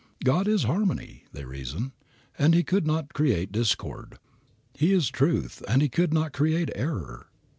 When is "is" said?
0.47-0.63, 4.93-5.11